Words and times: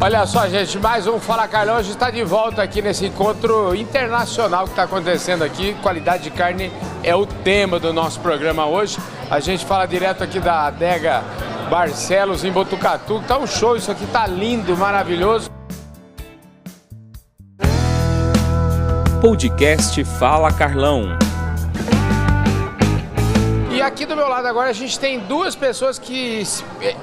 Olha 0.00 0.24
só, 0.26 0.48
gente, 0.48 0.78
mais 0.78 1.08
um 1.08 1.18
Fala 1.18 1.48
Carlão. 1.48 1.82
Gente 1.82 1.94
está 1.94 2.08
de 2.08 2.22
volta 2.22 2.62
aqui 2.62 2.80
nesse 2.80 3.04
encontro 3.04 3.74
internacional 3.74 4.62
que 4.62 4.70
está 4.70 4.84
acontecendo 4.84 5.42
aqui. 5.42 5.74
Qualidade 5.82 6.22
de 6.22 6.30
carne 6.30 6.70
é 7.02 7.16
o 7.16 7.26
tema 7.26 7.80
do 7.80 7.92
nosso 7.92 8.20
programa 8.20 8.64
hoje. 8.64 8.96
A 9.28 9.40
gente 9.40 9.66
fala 9.66 9.86
direto 9.86 10.22
aqui 10.22 10.38
da 10.38 10.68
adega 10.68 11.24
Barcelos, 11.68 12.44
em 12.44 12.52
Botucatu. 12.52 13.20
Tá 13.26 13.38
um 13.38 13.46
show, 13.46 13.76
isso 13.76 13.90
aqui 13.90 14.06
tá 14.06 14.24
lindo, 14.24 14.76
maravilhoso. 14.76 15.50
Podcast 19.20 20.04
Fala 20.04 20.52
Carlão. 20.52 21.27
Aqui 23.88 24.04
do 24.04 24.14
meu 24.14 24.28
lado 24.28 24.46
agora 24.46 24.68
a 24.68 24.72
gente 24.74 25.00
tem 25.00 25.18
duas 25.18 25.56
pessoas 25.56 25.98
que 25.98 26.42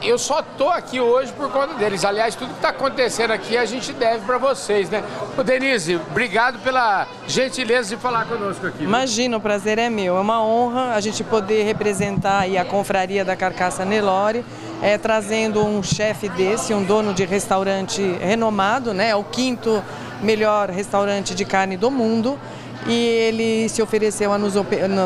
eu 0.04 0.20
só 0.20 0.44
tô 0.44 0.70
aqui 0.70 1.02
hoje 1.02 1.34
por 1.34 1.50
conta 1.52 1.74
deles. 1.74 2.06
Aliás, 2.06 2.36
tudo 2.36 2.50
que 2.50 2.58
está 2.58 2.70
acontecendo 2.70 3.32
aqui 3.32 3.58
a 3.58 3.66
gente 3.66 3.92
deve 3.92 4.24
para 4.24 4.38
vocês, 4.38 4.88
né? 4.88 5.04
Ô 5.36 5.42
Denise, 5.42 5.96
obrigado 5.96 6.60
pela 6.60 7.08
gentileza 7.28 7.96
de 7.96 8.00
falar 8.00 8.28
conosco 8.28 8.68
aqui. 8.68 8.84
Imagina, 8.84 9.36
o 9.36 9.42
prazer 9.42 9.80
é 9.80 9.90
meu. 9.90 10.16
É 10.16 10.20
uma 10.20 10.46
honra 10.46 10.94
a 10.94 11.00
gente 11.02 11.24
poder 11.24 11.64
representar 11.64 12.44
a 12.44 12.64
confraria 12.64 13.26
da 13.26 13.36
Carcaça 13.36 13.84
Nelore, 13.84 14.46
é, 14.80 14.96
trazendo 14.96 15.66
um 15.66 15.82
chefe 15.82 16.30
desse, 16.30 16.72
um 16.72 16.84
dono 16.84 17.16
de 17.16 17.26
restaurante 17.26 18.00
renomado, 18.22 18.94
né? 18.94 19.16
O 19.16 19.24
quinto 19.24 19.84
melhor 20.22 20.70
restaurante 20.70 21.34
de 21.34 21.46
carne 21.46 21.78
do 21.78 21.90
mundo 21.90 22.40
e 22.88 22.94
ele 22.94 23.70
se 23.70 23.82
ofereceu 23.82 24.32
a 24.32 24.38
nos, 24.38 24.54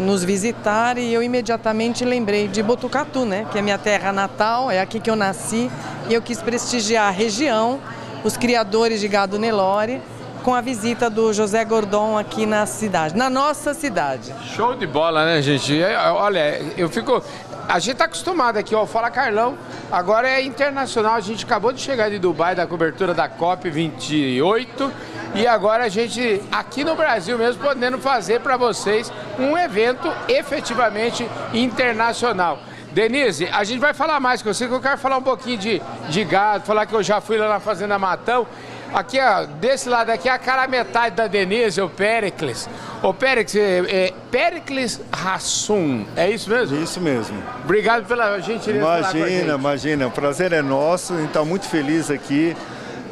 nos, 0.03 0.23
visitar 0.23 0.97
e 0.97 1.13
eu 1.13 1.23
imediatamente 1.23 2.03
lembrei 2.03 2.47
de 2.47 2.61
Botucatu, 2.61 3.25
né, 3.25 3.45
que 3.51 3.57
é 3.57 3.61
minha 3.61 3.77
terra 3.77 4.11
natal, 4.11 4.69
é 4.69 4.81
aqui 4.81 4.99
que 4.99 5.09
eu 5.09 5.15
nasci 5.15 5.71
e 6.09 6.13
eu 6.13 6.21
quis 6.21 6.41
prestigiar 6.41 7.07
a 7.07 7.11
região, 7.11 7.79
os 8.23 8.35
criadores 8.35 8.99
de 8.99 9.07
gado 9.07 9.39
Nelore, 9.39 10.01
com 10.43 10.53
a 10.53 10.61
visita 10.61 11.09
do 11.09 11.33
José 11.33 11.63
Gordon 11.63 12.17
aqui 12.17 12.45
na 12.45 12.65
cidade, 12.65 13.15
na 13.15 13.29
nossa 13.29 13.73
cidade. 13.73 14.33
Show 14.55 14.75
de 14.75 14.87
bola, 14.87 15.25
né, 15.25 15.41
gente? 15.41 15.81
Olha, 15.83 16.61
eu 16.77 16.89
fico 16.89 17.21
a 17.69 17.77
gente 17.77 17.91
está 17.91 18.05
acostumado 18.05 18.57
aqui, 18.57 18.73
ó, 18.73 18.83
Fala 18.87 19.11
Carlão, 19.11 19.55
agora 19.91 20.27
é 20.27 20.41
internacional, 20.41 21.13
a 21.13 21.19
gente 21.19 21.45
acabou 21.45 21.71
de 21.71 21.79
chegar 21.79 22.09
de 22.09 22.17
Dubai, 22.17 22.55
da 22.55 22.65
cobertura 22.65 23.13
da 23.13 23.29
COP28, 23.29 24.91
e 25.35 25.45
agora 25.45 25.85
a 25.85 25.89
gente, 25.89 26.41
aqui 26.51 26.83
no 26.83 26.95
Brasil 26.95 27.37
mesmo, 27.37 27.61
podendo 27.61 27.97
fazer 27.99 28.39
para 28.41 28.57
vocês 28.57 29.11
um 29.37 29.57
evento 29.57 30.11
efetivamente 30.27 31.27
internacional. 31.53 32.59
Denise, 32.91 33.47
a 33.51 33.63
gente 33.63 33.79
vai 33.79 33.93
falar 33.93 34.19
mais 34.19 34.41
com 34.41 34.51
você, 34.51 34.67
que 34.67 34.73
eu 34.73 34.81
quero 34.81 34.97
falar 34.97 35.17
um 35.17 35.23
pouquinho 35.23 35.57
de, 35.57 35.81
de 36.09 36.23
gado, 36.23 36.65
falar 36.65 36.87
que 36.87 36.93
eu 36.93 37.03
já 37.03 37.21
fui 37.21 37.37
lá 37.37 37.47
na 37.47 37.59
Fazenda 37.59 37.99
Matão, 37.99 38.47
Aqui, 38.93 39.19
ó, 39.19 39.45
desse 39.45 39.87
lado 39.87 40.09
aqui, 40.09 40.27
a 40.27 40.39
cara 40.39 40.67
metade 40.67 41.15
da 41.15 41.27
Denise, 41.27 41.79
o 41.79 41.87
Pericles. 41.87 42.67
O 43.03 43.13
Pericles, 43.13 43.55
é, 43.55 44.07
é 44.07 44.13
Pericles 44.31 44.99
Rassum, 45.11 46.05
é 46.15 46.29
isso 46.29 46.49
mesmo? 46.49 46.81
Isso 46.81 46.99
mesmo. 46.99 47.37
Obrigado 47.63 48.05
pela 48.07 48.39
gentileza 48.39 48.85
Imagina, 48.85 49.53
imagina, 49.53 50.07
o 50.07 50.11
prazer 50.11 50.53
é 50.53 50.61
nosso, 50.61 51.13
a 51.13 51.17
gente 51.17 51.27
está 51.27 51.45
muito 51.45 51.67
feliz 51.67 52.09
aqui 52.09 52.55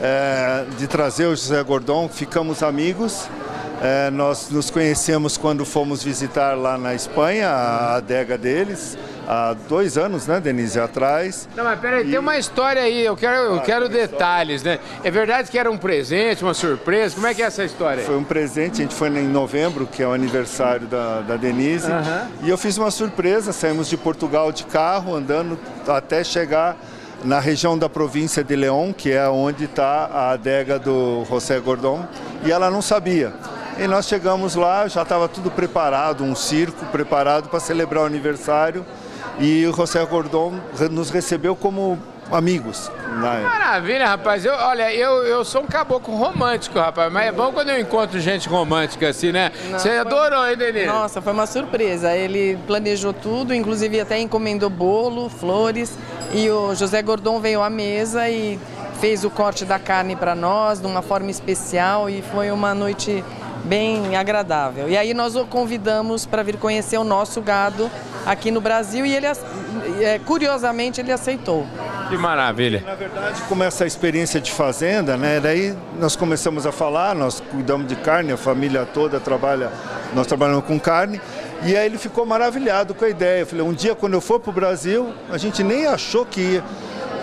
é, 0.02 0.66
de 0.78 0.88
trazer 0.88 1.26
o 1.26 1.36
José 1.36 1.62
Gordon, 1.64 2.08
ficamos 2.10 2.64
amigos. 2.64 3.28
É, 3.82 4.10
nós 4.10 4.50
nos 4.50 4.72
conhecemos 4.72 5.38
quando 5.38 5.64
fomos 5.64 6.04
visitar 6.04 6.58
lá 6.58 6.78
na 6.78 6.96
Espanha, 6.96 7.50
a 7.50 7.96
adega 7.98 8.38
deles 8.38 8.98
há 9.28 9.54
dois 9.68 9.98
anos, 9.98 10.26
né, 10.26 10.40
Denise, 10.40 10.80
atrás. 10.80 11.50
Não, 11.56 11.64
mas 11.64 11.80
peraí, 11.80 12.08
e... 12.08 12.12
tem 12.12 12.20
uma 12.20 12.38
história 12.38 12.82
aí, 12.82 13.06
eu 13.06 13.16
quero, 13.16 13.36
eu 13.36 13.56
ah, 13.56 13.60
quero 13.60 13.90
detalhes, 13.90 14.64
né? 14.64 14.80
É 15.04 15.12
verdade 15.12 15.52
que 15.52 15.60
era 15.60 15.70
um 15.70 15.78
presente, 15.78 16.44
uma 16.44 16.54
surpresa? 16.54 17.14
Como 17.14 17.28
é 17.28 17.34
que 17.34 17.44
é 17.44 17.46
essa 17.46 17.64
história? 17.64 18.04
Foi 18.04 18.16
um 18.16 18.24
presente, 18.24 18.82
a 18.82 18.84
gente 18.84 18.96
foi 18.96 19.10
em 19.10 19.28
novembro, 19.28 19.86
que 19.86 20.02
é 20.02 20.08
o 20.08 20.14
aniversário 20.14 20.88
da, 20.88 21.22
da 21.22 21.36
Denise, 21.36 21.90
e 22.42 22.50
eu 22.50 22.58
fiz 22.58 22.78
uma 22.78 22.90
surpresa, 22.90 23.52
saímos 23.52 23.90
de 23.90 23.98
Portugal 23.98 24.52
de 24.52 24.64
carro, 24.64 25.14
andando 25.14 25.60
até 25.88 26.24
chegar 26.24 26.78
na 27.24 27.40
região 27.40 27.78
da 27.78 27.90
província 27.90 28.44
de 28.44 28.56
León, 28.56 28.94
que 28.94 29.12
é 29.12 29.28
onde 29.28 29.66
está 29.66 30.06
a 30.06 30.32
adega 30.32 30.78
do 30.78 31.26
José 31.26 31.60
Gordon, 31.60 32.06
e 32.46 32.52
ela 32.52 32.70
não 32.70 32.82
sabia. 32.82 33.34
E 33.80 33.88
nós 33.88 34.08
chegamos 34.08 34.56
lá, 34.56 34.88
já 34.88 35.04
estava 35.04 35.28
tudo 35.28 35.52
preparado, 35.52 36.24
um 36.24 36.36
circo 36.36 36.86
preparado 36.88 37.50
para 37.50 37.60
celebrar 37.60 38.04
o 38.04 38.08
aniversário 38.08 38.86
e 39.40 39.66
o 39.68 39.74
José 39.74 40.04
Gordon 40.04 40.56
nos 40.90 41.12
recebeu 41.12 41.56
como 41.56 42.00
amigos. 42.32 42.92
Maravilha, 43.20 44.08
rapaz. 44.08 44.46
Eu, 44.46 44.54
olha, 44.54 44.94
eu, 44.94 45.24
eu 45.24 45.44
sou 45.44 45.64
um 45.64 45.68
caboclo 45.68 46.16
romântico, 46.16 46.78
rapaz, 46.80 47.12
mas 47.12 47.28
é 47.28 47.32
bom 47.32 47.52
quando 47.52 47.70
eu 47.70 47.80
encontro 47.80 48.20
gente 48.20 48.48
romântica 48.48 49.10
assim, 49.10 49.32
né? 49.32 49.52
Não, 49.70 49.80
Você 49.80 49.90
foi... 49.90 49.98
adorou, 49.98 50.48
hein, 50.48 50.58
Denise? 50.58 50.86
Nossa, 50.86 51.22
foi 51.22 51.34
uma 51.34 51.48
surpresa. 51.48 52.16
Ele 52.16 52.58
planejou 52.68 53.14
tudo, 53.14 53.54
inclusive 53.54 54.00
até 54.00 54.20
encomendou 54.20 54.70
bolo, 54.70 55.30
flores, 55.30 55.98
e 56.34 56.50
o 56.50 56.76
José 56.76 57.02
Gordon 57.02 57.40
veio 57.40 57.62
à 57.62 57.70
mesa 57.70 58.30
e 58.30 58.60
fez 59.00 59.24
o 59.24 59.30
corte 59.30 59.64
da 59.64 59.80
carne 59.80 60.16
para 60.16 60.36
nós 60.36 60.80
de 60.80 60.88
uma 60.88 61.02
forma 61.02 61.30
especial 61.30 62.10
e 62.10 62.22
foi 62.22 62.52
uma 62.52 62.74
noite 62.74 63.24
bem 63.64 64.16
agradável. 64.16 64.90
E 64.90 64.98
aí 64.98 65.14
nós 65.14 65.36
o 65.36 65.46
convidamos 65.46 66.26
para 66.26 66.42
vir 66.42 66.58
conhecer 66.58 66.98
o 66.98 67.04
nosso 67.04 67.42
gado 67.42 67.90
aqui 68.26 68.50
no 68.50 68.62
Brasil 68.62 69.06
e 69.06 69.16
ele, 69.16 69.28
é, 70.02 70.20
curiosamente, 70.20 71.00
ele 71.02 71.12
aceitou. 71.12 71.66
Que 72.10 72.18
maravilha. 72.18 72.84
Na 72.86 72.96
verdade, 72.96 73.42
como 73.50 73.64
essa 73.64 73.86
experiência 73.86 74.40
de 74.40 74.52
fazenda, 74.52 75.18
né? 75.18 75.40
Daí 75.40 75.76
nós 76.00 76.16
começamos 76.16 76.66
a 76.66 76.72
falar, 76.72 77.14
nós 77.14 77.42
cuidamos 77.52 77.88
de 77.88 77.96
carne, 77.96 78.32
a 78.32 78.38
família 78.38 78.86
toda 78.86 79.20
trabalha, 79.20 79.72
nós 80.14 80.26
trabalhamos 80.28 80.66
com 80.66 80.80
carne. 80.80 81.20
E 81.64 81.76
aí 81.76 81.86
ele 81.86 81.98
ficou 81.98 82.26
maravilhado 82.26 82.94
com 82.94 83.04
a 83.04 83.10
ideia. 83.10 83.42
Eu 83.42 83.48
falei, 83.48 83.66
um 83.66 83.74
dia 83.74 83.96
quando 83.96 84.14
eu 84.14 84.22
for 84.22 84.40
para 84.40 84.52
o 84.52 84.54
Brasil, 84.54 85.14
a 85.30 85.38
gente 85.38 85.64
nem 85.64 85.86
achou 85.86 86.26
que 86.26 86.42
ia 86.42 86.64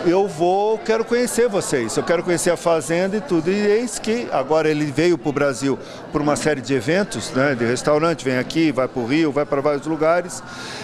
eu 0.06 0.28
vou, 0.28 0.78
quero 0.78 1.04
conhecer 1.04 1.48
vocês, 1.48 1.96
eu 1.96 2.02
quero 2.02 2.22
conhecer 2.22 2.50
a 2.50 2.56
fazenda 2.56 3.16
e 3.16 3.20
tudo. 3.20 3.50
E 3.50 3.54
eis 3.54 3.98
que 3.98 4.28
agora 4.30 4.68
ele 4.68 4.84
veio 4.86 5.16
para 5.16 5.30
o 5.30 5.32
Brasil 5.32 5.78
por 6.12 6.20
uma 6.20 6.36
série 6.36 6.60
de 6.60 6.74
eventos, 6.74 7.30
né, 7.30 7.54
de 7.54 7.64
restaurante, 7.64 8.24
vem 8.24 8.36
aqui, 8.36 8.70
vai 8.70 8.86
para 8.86 9.00
o 9.00 9.06
Rio, 9.06 9.32
vai 9.32 9.46
para 9.46 9.60
vários 9.60 9.86
lugares. 9.86 10.42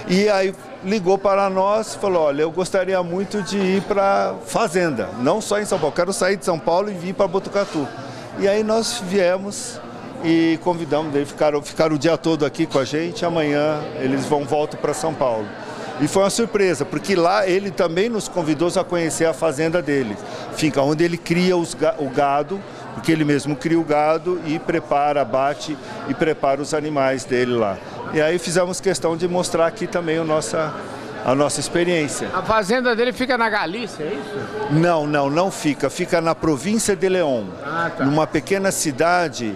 E 0.08 0.28
aí 0.28 0.54
ligou 0.82 1.18
para 1.18 1.50
nós 1.50 1.94
e 1.94 1.98
falou, 1.98 2.22
olha, 2.22 2.42
eu 2.42 2.50
gostaria 2.50 3.02
muito 3.02 3.42
de 3.42 3.58
ir 3.58 3.82
para 3.82 4.34
fazenda, 4.46 5.10
não 5.18 5.40
só 5.40 5.60
em 5.60 5.64
São 5.64 5.78
Paulo, 5.78 5.94
quero 5.94 6.12
sair 6.12 6.36
de 6.36 6.44
São 6.44 6.58
Paulo 6.58 6.90
e 6.90 6.94
vir 6.94 7.14
para 7.14 7.28
Botucatu. 7.28 7.86
E 8.38 8.48
aí 8.48 8.62
nós 8.62 9.02
viemos 9.06 9.78
e 10.24 10.58
convidamos, 10.62 11.14
eles 11.14 11.28
ficaram, 11.28 11.60
ficaram 11.62 11.96
o 11.96 11.98
dia 11.98 12.16
todo 12.16 12.46
aqui 12.46 12.64
com 12.64 12.78
a 12.78 12.84
gente, 12.84 13.24
amanhã 13.24 13.80
eles 14.00 14.24
vão 14.24 14.44
voltar 14.44 14.78
para 14.78 14.94
São 14.94 15.12
Paulo. 15.12 15.46
E 16.00 16.08
foi 16.08 16.22
uma 16.22 16.30
surpresa, 16.30 16.84
porque 16.84 17.14
lá 17.14 17.46
ele 17.46 17.70
também 17.70 18.08
nos 18.08 18.26
convidou 18.26 18.70
a 18.74 18.84
conhecer 18.84 19.26
a 19.26 19.34
fazenda 19.34 19.82
dele. 19.82 20.16
Fica 20.54 20.80
onde 20.80 21.04
ele 21.04 21.18
cria 21.18 21.56
os, 21.56 21.76
o 21.98 22.08
gado, 22.08 22.58
porque 22.94 23.12
ele 23.12 23.24
mesmo 23.24 23.54
cria 23.54 23.78
o 23.78 23.84
gado 23.84 24.40
e 24.46 24.58
prepara, 24.58 25.22
bate 25.24 25.76
e 26.08 26.14
prepara 26.14 26.62
os 26.62 26.72
animais 26.72 27.24
dele 27.24 27.52
lá. 27.52 27.76
E 28.14 28.20
aí 28.20 28.38
fizemos 28.38 28.80
questão 28.80 29.14
de 29.14 29.28
mostrar 29.28 29.66
aqui 29.66 29.86
também 29.86 30.18
a 30.18 30.24
nossa, 30.24 30.72
a 31.24 31.34
nossa 31.34 31.60
experiência. 31.60 32.30
A 32.32 32.42
fazenda 32.42 32.96
dele 32.96 33.12
fica 33.12 33.36
na 33.36 33.50
Galícia, 33.50 34.02
é 34.02 34.14
isso? 34.14 34.72
Não, 34.72 35.06
não, 35.06 35.28
não 35.28 35.50
fica. 35.50 35.90
Fica 35.90 36.18
na 36.20 36.34
província 36.34 36.96
de 36.96 37.08
León, 37.10 37.44
ah, 37.62 37.90
tá. 37.96 38.04
numa 38.04 38.26
pequena 38.26 38.72
cidade 38.72 39.54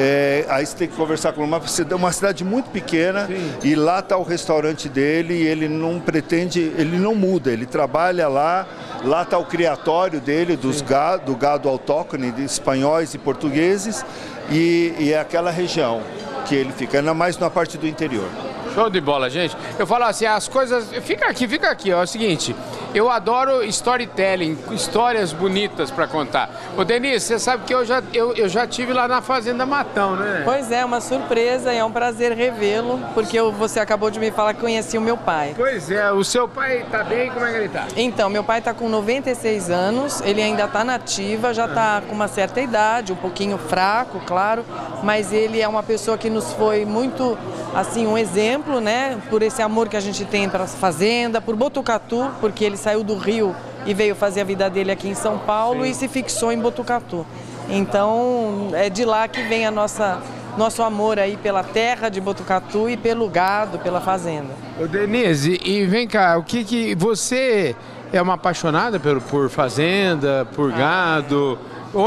é, 0.00 0.46
aí 0.48 0.64
você 0.64 0.76
tem 0.76 0.86
que 0.86 0.94
conversar 0.94 1.32
com 1.32 1.42
uma 1.42 1.60
cidade, 1.66 1.94
uma 1.94 2.12
cidade 2.12 2.44
muito 2.44 2.70
pequena 2.70 3.26
Sim. 3.26 3.52
e 3.64 3.74
lá 3.74 3.98
está 3.98 4.16
o 4.16 4.22
restaurante 4.22 4.88
dele 4.88 5.34
e 5.34 5.44
ele 5.44 5.66
não 5.66 5.98
pretende, 5.98 6.72
ele 6.78 6.96
não 6.96 7.16
muda, 7.16 7.50
ele 7.50 7.66
trabalha 7.66 8.28
lá, 8.28 8.64
lá 9.02 9.22
está 9.22 9.36
o 9.38 9.44
criatório 9.44 10.20
dele 10.20 10.56
dos 10.56 10.80
gado, 10.80 11.26
do 11.26 11.36
gado 11.36 11.68
autóctone 11.68 12.30
de 12.30 12.44
espanhóis 12.44 13.12
e 13.12 13.18
portugueses 13.18 14.06
e, 14.52 14.94
e 15.00 15.12
é 15.12 15.18
aquela 15.18 15.50
região 15.50 16.00
que 16.46 16.54
ele 16.54 16.72
fica, 16.72 16.98
ainda 16.98 17.12
mais 17.12 17.36
na 17.36 17.50
parte 17.50 17.76
do 17.76 17.86
interior. 17.86 18.28
Show 18.74 18.88
de 18.88 19.00
bola, 19.00 19.28
gente. 19.28 19.56
Eu 19.76 19.86
falo 19.86 20.04
assim, 20.04 20.24
as 20.24 20.46
coisas. 20.46 20.88
Fica 21.02 21.28
aqui, 21.28 21.48
fica 21.48 21.68
aqui, 21.68 21.92
ó. 21.92 22.00
É 22.00 22.04
o 22.04 22.06
seguinte, 22.06 22.54
eu 22.94 23.10
adoro 23.10 23.62
storytelling, 23.64 24.56
histórias 24.72 25.32
bonitas 25.32 25.90
para 25.90 26.06
contar. 26.06 26.50
Ô 26.76 26.84
Denise, 26.84 27.26
você 27.26 27.38
sabe 27.38 27.64
que 27.64 27.74
eu 27.74 27.84
já, 27.84 28.02
eu, 28.14 28.32
eu 28.34 28.48
já 28.48 28.66
tive 28.66 28.92
lá 28.92 29.06
na 29.06 29.20
Fazenda 29.20 29.66
Matão, 29.66 30.16
né? 30.16 30.42
Pois 30.44 30.72
é, 30.72 30.84
uma 30.84 31.00
surpresa 31.00 31.72
e 31.72 31.78
é 31.78 31.84
um 31.84 31.92
prazer 31.92 32.32
revê-lo, 32.32 33.00
porque 33.14 33.38
eu, 33.38 33.52
você 33.52 33.78
acabou 33.80 34.10
de 34.10 34.18
me 34.18 34.30
falar 34.30 34.54
que 34.54 34.60
conhecia 34.60 34.98
o 34.98 35.02
meu 35.02 35.16
pai. 35.16 35.54
Pois 35.56 35.90
é, 35.90 36.10
o 36.12 36.24
seu 36.24 36.48
pai 36.48 36.86
tá 36.90 37.04
bem? 37.04 37.30
Como 37.30 37.44
é 37.44 37.50
que 37.50 37.56
ele 37.56 37.68
tá? 37.68 37.86
Então, 37.96 38.30
meu 38.30 38.42
pai 38.42 38.60
tá 38.60 38.72
com 38.72 38.88
96 38.88 39.70
anos, 39.70 40.20
ele 40.22 40.42
ainda 40.42 40.66
tá 40.66 40.82
nativa, 40.82 41.52
já 41.52 41.68
tá 41.68 42.02
com 42.06 42.14
uma 42.14 42.28
certa 42.28 42.60
idade, 42.60 43.12
um 43.12 43.16
pouquinho 43.16 43.58
fraco, 43.58 44.20
claro, 44.26 44.64
mas 45.02 45.32
ele 45.32 45.60
é 45.60 45.68
uma 45.68 45.82
pessoa 45.82 46.16
que 46.16 46.30
nos 46.30 46.52
foi 46.54 46.84
muito, 46.84 47.36
assim, 47.74 48.06
um 48.06 48.16
exemplo, 48.16 48.80
né? 48.80 49.18
Por 49.28 49.42
esse 49.42 49.60
amor 49.60 49.88
que 49.88 49.96
a 49.96 50.00
gente 50.00 50.24
tem 50.24 50.48
para 50.48 50.64
a 50.64 50.66
fazenda, 50.66 51.40
por 51.40 51.54
Botucatu, 51.54 52.30
porque 52.40 52.64
ele 52.64 52.77
saiu 52.78 53.02
do 53.04 53.16
Rio 53.16 53.54
e 53.84 53.92
veio 53.92 54.14
fazer 54.14 54.40
a 54.40 54.44
vida 54.44 54.70
dele 54.70 54.90
aqui 54.90 55.08
em 55.08 55.14
São 55.14 55.38
Paulo 55.38 55.84
Sim. 55.84 55.90
e 55.90 55.94
se 55.94 56.08
fixou 56.08 56.50
em 56.52 56.58
Botucatu. 56.58 57.26
Então 57.68 58.70
é 58.72 58.88
de 58.88 59.04
lá 59.04 59.28
que 59.28 59.42
vem 59.42 59.66
a 59.66 59.70
nossa 59.70 60.20
nosso 60.56 60.82
amor 60.82 61.20
aí 61.20 61.36
pela 61.36 61.62
terra 61.62 62.08
de 62.08 62.20
Botucatu 62.20 62.90
e 62.90 62.96
pelo 62.96 63.28
gado, 63.28 63.78
pela 63.78 64.00
fazenda. 64.00 64.48
Ô 64.80 64.88
Denise, 64.88 65.60
e 65.64 65.84
vem 65.84 66.08
cá, 66.08 66.36
o 66.36 66.42
que 66.42 66.64
que 66.64 66.94
você 66.96 67.76
é 68.12 68.20
uma 68.20 68.34
apaixonada 68.34 68.98
por, 68.98 69.20
por 69.20 69.50
fazenda, 69.50 70.46
por 70.54 70.72
gado? 70.72 71.58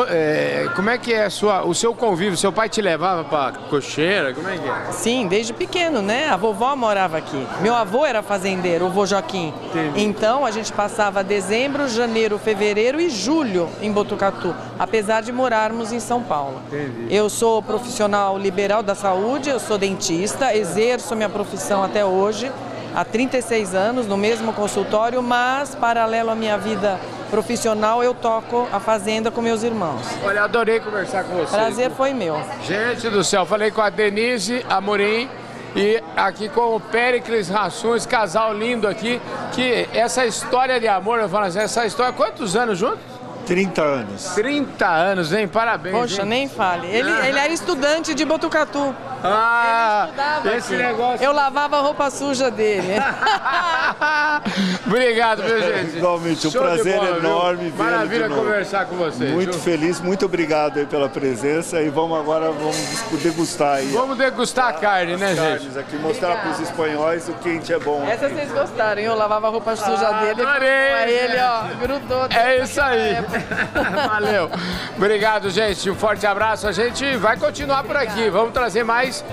É, 0.09 0.69
como 0.75 0.91
é 0.91 0.97
que 0.97 1.11
é 1.11 1.27
sua, 1.29 1.63
o 1.63 1.73
seu 1.73 1.95
convívio? 1.95 2.37
Seu 2.37 2.51
pai 2.51 2.69
te 2.69 2.81
levava 2.81 3.23
para 3.23 3.53
cocheira? 3.67 4.31
Como 4.31 4.47
é 4.47 4.57
que 4.57 4.69
é? 4.69 4.91
Sim, 4.91 5.27
desde 5.27 5.53
pequeno, 5.53 6.03
né? 6.03 6.29
A 6.29 6.37
vovó 6.37 6.75
morava 6.75 7.17
aqui. 7.17 7.47
Meu 7.61 7.73
avô 7.73 8.05
era 8.05 8.21
fazendeiro, 8.21 8.85
o 8.85 8.89
vô 8.89 9.07
Joaquim. 9.07 9.51
Entendi. 9.69 10.03
Então 10.03 10.45
a 10.45 10.51
gente 10.51 10.71
passava 10.71 11.23
dezembro, 11.23 11.87
janeiro, 11.87 12.37
fevereiro 12.37 13.01
e 13.01 13.09
julho 13.09 13.69
em 13.81 13.91
Botucatu, 13.91 14.53
apesar 14.77 15.21
de 15.21 15.31
morarmos 15.31 15.91
em 15.91 15.99
São 15.99 16.21
Paulo. 16.21 16.61
Entendi. 16.67 17.07
Eu 17.09 17.27
sou 17.27 17.61
profissional 17.63 18.37
liberal 18.37 18.83
da 18.83 18.93
saúde, 18.93 19.49
eu 19.49 19.59
sou 19.59 19.79
dentista, 19.79 20.55
exerço 20.55 21.15
minha 21.15 21.29
profissão 21.29 21.83
até 21.83 22.05
hoje, 22.05 22.51
há 22.95 23.03
36 23.03 23.73
anos, 23.75 24.07
no 24.07 24.17
mesmo 24.17 24.53
consultório, 24.53 25.21
mas 25.21 25.75
paralelo 25.75 26.29
à 26.29 26.35
minha 26.35 26.57
vida 26.57 26.99
profissional, 27.29 28.03
eu 28.03 28.13
toco 28.13 28.67
a 28.71 28.79
fazenda 28.79 29.31
com 29.31 29.41
meus 29.41 29.63
irmãos. 29.63 30.05
Olha, 30.23 30.43
adorei 30.43 30.79
conversar 30.79 31.23
com 31.23 31.35
você. 31.35 31.55
Prazer 31.55 31.91
foi 31.91 32.13
meu. 32.13 32.41
Gente 32.63 33.09
do 33.09 33.23
céu, 33.23 33.45
falei 33.45 33.71
com 33.71 33.81
a 33.81 33.89
Denise 33.89 34.65
Amorim 34.69 35.29
e 35.73 36.03
aqui 36.17 36.49
com 36.49 36.75
o 36.75 36.79
Péricles 36.79 37.47
Rações, 37.47 38.05
casal 38.05 38.53
lindo 38.53 38.87
aqui, 38.87 39.21
que 39.53 39.87
essa 39.93 40.25
história 40.25 40.79
de 40.79 40.87
amor, 40.87 41.19
eu 41.19 41.29
falo 41.29 41.45
assim, 41.45 41.59
essa 41.59 41.85
história, 41.85 42.11
quantos 42.11 42.57
anos 42.57 42.77
juntos? 42.77 43.10
30 43.45 43.81
anos. 43.81 44.25
30 44.35 44.87
anos, 44.87 45.33
hein? 45.33 45.47
Parabéns. 45.47 45.95
Poxa, 45.95 46.21
hein? 46.21 46.27
nem 46.27 46.49
fale. 46.49 46.87
Ele, 46.87 47.09
ele 47.09 47.39
era 47.39 47.53
estudante 47.53 48.13
de 48.13 48.25
Botucatu. 48.25 48.95
Ah, 49.23 50.09
esse 50.55 50.73
aqui. 50.73 50.83
negócio. 50.83 51.23
Eu 51.23 51.31
lavava 51.31 51.77
a 51.77 51.81
roupa 51.81 52.09
suja 52.09 52.49
dele. 52.49 52.95
Obrigado, 54.87 55.43
meu 55.43 55.61
gente. 55.61 55.97
Igualmente, 55.97 56.47
um 56.47 56.51
prazer 56.51 56.95
bola, 56.97 57.17
enorme 57.17 57.69
ver 57.69 57.83
Maravilha 57.83 58.29
conversar 58.29 58.85
com 58.85 58.95
você. 58.95 59.25
Muito 59.25 59.53
viu? 59.53 59.61
feliz, 59.61 59.99
muito 60.01 60.25
obrigado 60.25 60.79
aí 60.79 60.85
pela 60.85 61.07
presença 61.07 61.81
e 61.81 61.89
vamos 61.89 62.17
agora 62.19 62.51
vamos 62.51 62.75
degustar 63.21 63.77
aí. 63.77 63.87
Vamos 63.91 64.17
degustar 64.17 64.69
a 64.69 64.73
carne, 64.73 65.15
né, 65.17 65.35
gente? 65.35 65.77
aqui, 65.77 65.95
mostrar 65.97 66.37
para 66.37 66.51
os 66.51 66.59
espanhóis 66.59 67.29
o 67.29 67.33
quente 67.33 67.71
é 67.71 67.79
bom. 67.79 68.03
Essa 68.07 68.29
vocês 68.29 68.51
gostaram, 68.51 69.01
eu 69.01 69.15
lavava 69.15 69.47
a 69.47 69.49
roupa 69.51 69.75
suja 69.75 70.07
ah, 70.07 70.23
dele. 70.23 70.41
Adorei. 70.41 70.69
Aí 70.69 71.13
ele, 71.13 71.37
ó, 71.39 71.63
grudou. 71.79 72.27
É 72.29 72.63
isso 72.63 72.81
aí. 72.81 73.17
Valeu. 74.07 74.49
Obrigado, 74.95 75.49
gente. 75.49 75.89
Um 75.89 75.95
forte 75.95 76.25
abraço. 76.25 76.67
A 76.67 76.71
gente 76.71 77.15
vai 77.17 77.37
continuar 77.37 77.83
por 77.83 77.95
aqui. 77.95 78.29
Vamos 78.29 78.53
trazer 78.53 78.83
mais, 78.83 79.23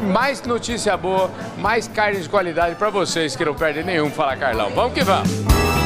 mais 0.00 0.42
notícia 0.42 0.96
boa, 0.96 1.30
mais 1.58 1.88
carne 1.88 2.20
de 2.20 2.28
qualidade 2.28 2.74
para 2.76 2.90
vocês 2.90 3.36
que 3.36 3.44
não 3.44 3.54
perdem 3.54 3.84
nenhum. 3.84 4.10
Fala, 4.10 4.36
Carlão. 4.36 4.70
Vamos 4.70 4.94
que 4.94 5.02
vamos. 5.02 5.81